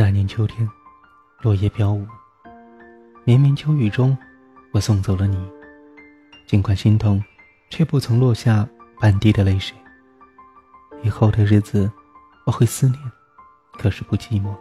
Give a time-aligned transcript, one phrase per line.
[0.00, 0.66] 那年秋天，
[1.42, 2.06] 落叶飘舞，
[3.22, 4.16] 绵绵秋雨中，
[4.72, 5.38] 我送走了你。
[6.46, 7.22] 尽管心痛，
[7.68, 8.66] 却不曾落下
[8.98, 9.76] 半滴的泪水。
[11.02, 11.92] 以后的日子，
[12.46, 12.98] 我会思念，
[13.72, 14.56] 可是不寂寞，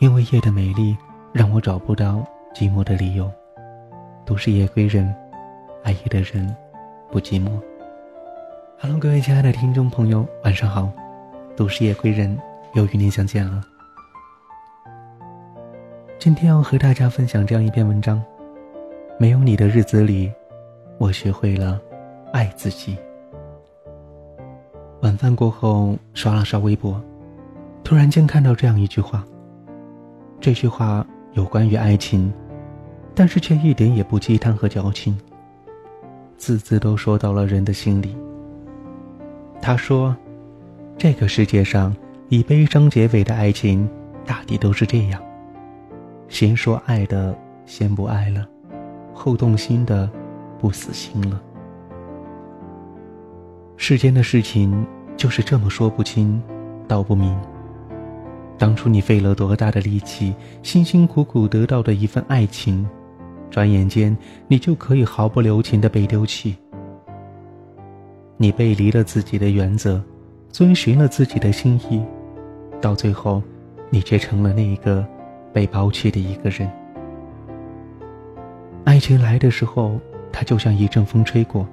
[0.00, 0.96] 因为夜的美丽
[1.32, 3.30] 让我找不到寂寞的理由。
[4.26, 5.14] 都是夜归人，
[5.84, 6.52] 爱夜的人
[7.12, 7.52] 不寂寞。
[8.80, 10.90] Hello，各位亲爱的听众朋友，晚上好，
[11.56, 12.36] 都是夜归人
[12.74, 13.62] 又与您相见了。
[16.18, 18.20] 今天要和大家分享这样一篇文章：
[19.20, 20.28] 没有你的日子里，
[20.98, 21.80] 我学会了
[22.32, 22.96] 爱自己。
[25.02, 27.00] 晚饭过后，刷了刷微博，
[27.84, 29.24] 突然间看到这样一句话。
[30.40, 32.32] 这句话有关于爱情。
[33.14, 35.18] 但是却一点也不鸡汤和矫情，
[36.36, 38.16] 字字都说到了人的心里。
[39.60, 40.16] 他说
[40.96, 41.94] ：“这个世界上
[42.28, 43.88] 以悲伤结尾的爱情，
[44.24, 45.20] 大抵都是这样：
[46.28, 48.46] 先说爱的先不爱了，
[49.14, 50.08] 后动心的
[50.58, 51.40] 不死心了。
[53.76, 56.40] 世间的事情就是这么说不清，
[56.86, 57.36] 道不明。
[58.58, 62.86] 当初你费了多大的力气，辛辛苦苦得到的一份爱情。”
[63.50, 64.14] 转眼间，
[64.46, 66.54] 你就可以毫不留情的被丢弃。
[68.36, 70.02] 你背离了自己的原则，
[70.50, 72.04] 遵循了自己的心意，
[72.78, 73.42] 到最后，
[73.88, 75.06] 你却成了那一个
[75.52, 76.70] 被抛弃的一个人。
[78.84, 79.98] 爱情来的时候，
[80.32, 81.66] 它就像一阵风吹过，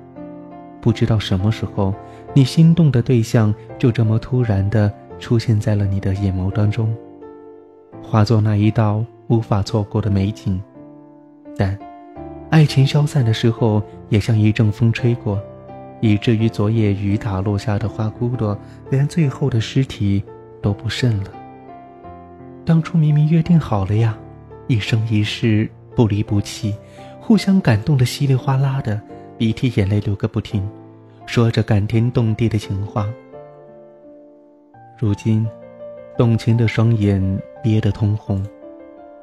[0.81, 1.93] 不知道什么时候，
[2.33, 6.93] 你心动的对象就这么突然的出现在了你的眼眸当中，
[8.03, 10.61] 化作那一道无法错过的美景。
[11.57, 11.77] 但，
[12.49, 15.41] 爱情消散的时候，也像一阵风吹过，
[16.01, 18.57] 以至于昨夜雨打落下的花骨朵，
[18.89, 20.21] 连最后的尸体
[20.61, 21.31] 都不剩了。
[22.65, 24.17] 当初明明约定好了呀，
[24.67, 26.75] 一生一世不离不弃，
[27.21, 28.99] 互相感动的稀里哗啦的，
[29.37, 30.67] 鼻涕眼泪流个不停，
[31.25, 33.07] 说着感天动地的情话。
[34.97, 35.47] 如今，
[36.17, 38.45] 动情的双眼憋得通红。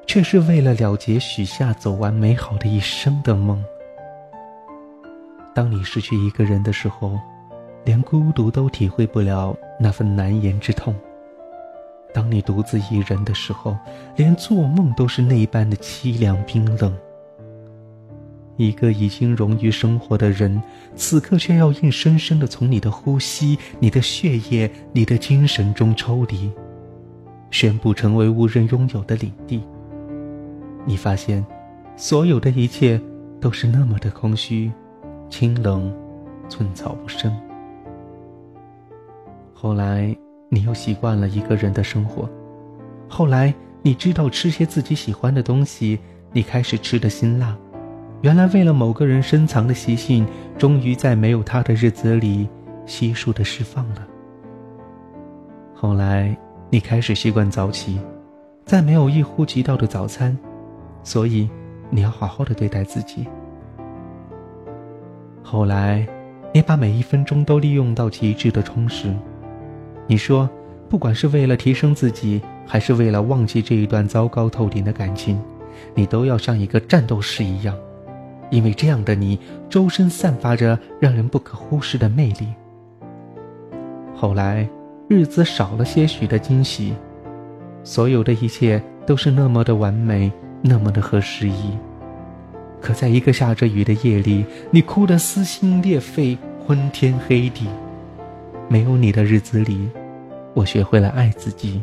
[0.04, 3.64] 却是为了了结许下走完美好的一生的梦。
[5.54, 7.18] 当你失去一个人的时候，
[7.84, 10.92] 连孤独都体会不了那份难言之痛；
[12.14, 13.76] 当你独自一人的时候，
[14.16, 16.94] 连做梦都是那般的凄凉冰冷。
[18.58, 20.62] 一个已经融于生活的人，
[20.94, 26.52] 此刻却要硬生生的从你的呼吸、你的血液、你的精神中抽离，
[27.50, 29.62] 宣布成为无人拥有的领地。
[30.84, 31.44] 你发现，
[31.96, 33.00] 所有的一切
[33.40, 34.70] 都是那么的空虚、
[35.30, 35.92] 清冷、
[36.48, 37.34] 寸草不生。
[39.54, 40.14] 后来，
[40.54, 42.28] 你又习惯了一个人的生活。
[43.08, 45.98] 后来，你知道吃些自己喜欢的东西，
[46.30, 47.56] 你开始吃的辛辣。
[48.20, 50.26] 原来，为了某个人深藏的习性，
[50.58, 52.46] 终于在没有他的日子里
[52.84, 54.06] 悉数的释放了。
[55.74, 56.36] 后来，
[56.68, 57.98] 你开始习惯早起，
[58.66, 60.36] 在没有一呼即到的早餐。
[61.02, 61.48] 所以，
[61.88, 63.26] 你要好好的对待自己。
[65.42, 66.06] 后来，
[66.52, 69.16] 你把每一分钟都利用到极致的充实。
[70.06, 70.48] 你说，
[70.88, 75.40] 不管是为了提升自己，还是为了忘记这一段糟糕透顶的感情，
[75.94, 77.76] 你都要像一个战斗士一样，
[78.50, 82.48] 因为这样的你，周身散发着让人不可忽视的魅力。
[84.14, 84.68] 后来，
[85.08, 86.94] 日子少了些许的惊喜，
[87.82, 90.30] 所有的一切都是那么的完美。
[90.64, 91.76] 那么的合时宜，
[92.80, 97.66] 可在一个下着雨的夜里，你哭得撕心裂肺、昏天黑地。
[98.68, 99.88] 没有你的日子里，
[100.54, 101.82] 我学会了爱自己，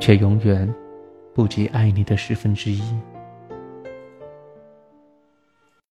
[0.00, 0.72] 却永远
[1.34, 2.82] 不及爱你的十分之一。